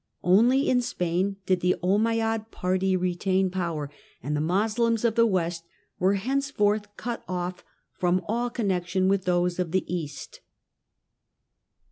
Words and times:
Only 0.23 0.67
in 0.67 0.81
Spain 0.81 1.35
did 1.45 1.59
the 1.59 1.75
Ommeyad 1.83 2.49
party 2.49 2.97
retain 2.97 3.51
power, 3.51 3.91
and 4.23 4.35
the 4.35 4.41
Moslems 4.41 5.05
of 5.05 5.13
the 5.13 5.27
west 5.27 5.63
were 5.99 6.15
henceforth 6.15 6.87
cut 6.97 7.23
off 7.27 7.63
from 7.93 8.25
all 8.27 8.49
connection 8.49 9.07
with 9.09 9.25
those 9.25 9.59
of 9.59 9.69
the 9.69 9.85
east. 9.85 10.41